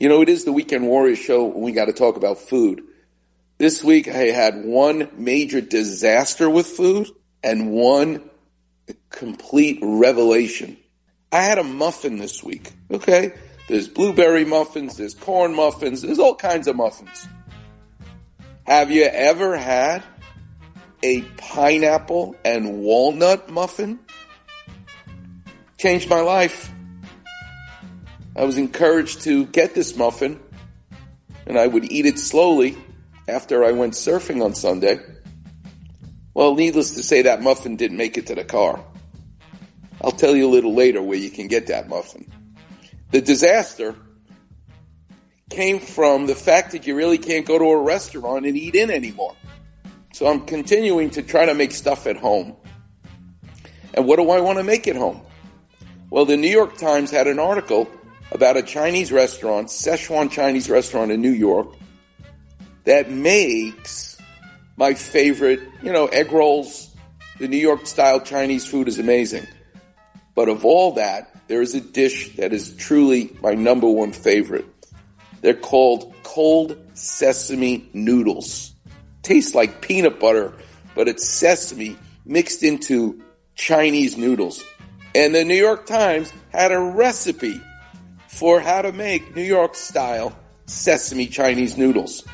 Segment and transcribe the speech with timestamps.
[0.00, 2.82] You know, it is the Weekend Warrior show we got to talk about food.
[3.58, 7.08] This week I had one major disaster with food
[7.42, 8.30] and one
[9.10, 10.76] complete revelation.
[11.32, 13.34] I had a muffin this week, okay?
[13.68, 17.26] There's blueberry muffins, there's corn muffins, there's all kinds of muffins.
[18.66, 20.04] Have you ever had
[21.02, 23.98] a pineapple and walnut muffin?
[25.76, 26.72] Changed my life.
[28.38, 30.38] I was encouraged to get this muffin
[31.48, 32.78] and I would eat it slowly
[33.26, 35.00] after I went surfing on Sunday.
[36.34, 38.84] Well, needless to say, that muffin didn't make it to the car.
[40.00, 42.30] I'll tell you a little later where you can get that muffin.
[43.10, 43.96] The disaster
[45.50, 48.92] came from the fact that you really can't go to a restaurant and eat in
[48.92, 49.34] anymore.
[50.12, 52.54] So I'm continuing to try to make stuff at home.
[53.94, 55.22] And what do I want to make at home?
[56.08, 57.90] Well, the New York Times had an article
[58.30, 61.74] about a Chinese restaurant, Szechuan Chinese restaurant in New York,
[62.84, 64.16] that makes
[64.76, 66.94] my favorite, you know, egg rolls.
[67.38, 69.46] The New York style Chinese food is amazing.
[70.34, 74.66] But of all that, there is a dish that is truly my number one favorite.
[75.40, 78.72] They're called cold sesame noodles.
[79.22, 80.52] Tastes like peanut butter,
[80.94, 83.22] but it's sesame mixed into
[83.54, 84.64] Chinese noodles.
[85.14, 87.60] And the New York Times had a recipe
[88.38, 90.32] for how to make New York style
[90.66, 92.24] sesame Chinese noodles.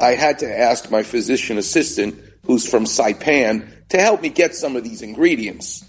[0.00, 4.74] I had to ask my physician assistant, who's from Saipan, to help me get some
[4.74, 5.84] of these ingredients,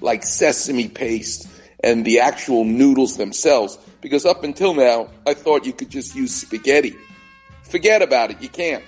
[0.00, 1.46] like sesame paste
[1.84, 6.34] and the actual noodles themselves, because up until now, I thought you could just use
[6.34, 6.96] spaghetti.
[7.62, 8.82] Forget about it, you can't.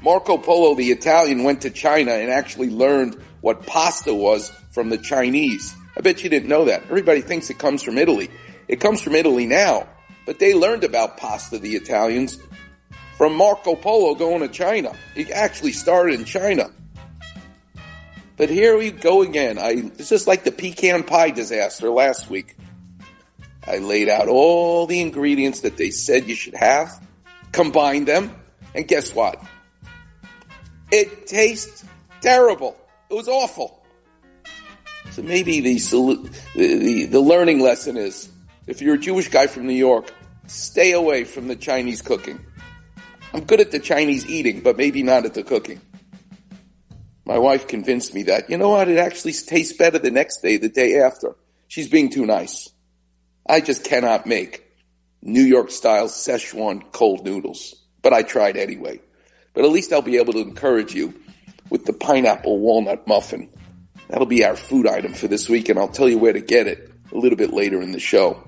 [0.00, 4.98] Marco Polo, the Italian, went to China and actually learned what pasta was from the
[4.98, 5.74] Chinese.
[5.96, 6.82] I bet you didn't know that.
[6.84, 8.30] Everybody thinks it comes from Italy.
[8.68, 9.86] It comes from Italy now,
[10.26, 12.38] but they learned about pasta, the Italians,
[13.16, 14.92] from Marco Polo going to China.
[15.14, 16.70] It actually started in China.
[18.36, 19.58] But here we go again.
[19.58, 22.56] I, it's just like the pecan pie disaster last week.
[23.66, 26.90] I laid out all the ingredients that they said you should have,
[27.52, 28.34] combined them,
[28.74, 29.40] and guess what?
[30.90, 31.84] It tastes
[32.20, 32.76] terrible.
[33.08, 33.83] It was awful.
[35.14, 35.78] So maybe the,
[36.56, 38.28] the, the learning lesson is
[38.66, 40.12] if you're a Jewish guy from New York,
[40.48, 42.44] stay away from the Chinese cooking.
[43.32, 45.80] I'm good at the Chinese eating, but maybe not at the cooking.
[47.24, 50.56] My wife convinced me that, you know what, it actually tastes better the next day,
[50.56, 51.36] the day after.
[51.68, 52.70] She's being too nice.
[53.48, 54.64] I just cannot make
[55.22, 59.00] New York style Szechuan cold noodles, but I tried anyway.
[59.52, 61.14] But at least I'll be able to encourage you
[61.70, 63.48] with the pineapple walnut muffin.
[64.08, 66.66] That'll be our food item for this week, and I'll tell you where to get
[66.66, 68.42] it a little bit later in the show.